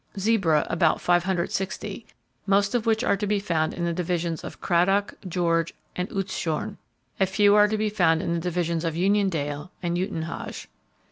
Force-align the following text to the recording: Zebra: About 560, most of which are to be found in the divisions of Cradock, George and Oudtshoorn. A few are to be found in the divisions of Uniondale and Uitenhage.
Zebra: 0.17 0.65
About 0.67 0.99
560, 0.99 2.07
most 2.47 2.73
of 2.73 2.87
which 2.87 3.03
are 3.03 3.15
to 3.15 3.27
be 3.27 3.39
found 3.39 3.71
in 3.71 3.85
the 3.85 3.93
divisions 3.93 4.43
of 4.43 4.59
Cradock, 4.59 5.13
George 5.29 5.75
and 5.95 6.09
Oudtshoorn. 6.09 6.77
A 7.19 7.27
few 7.27 7.53
are 7.53 7.67
to 7.67 7.77
be 7.77 7.89
found 7.91 8.19
in 8.19 8.33
the 8.33 8.39
divisions 8.39 8.83
of 8.83 8.95
Uniondale 8.95 9.69
and 9.83 9.97
Uitenhage. 9.99 10.65